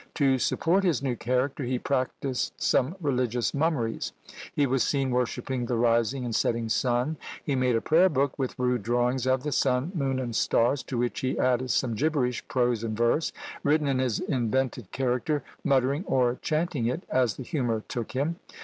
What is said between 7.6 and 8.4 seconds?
a prayer book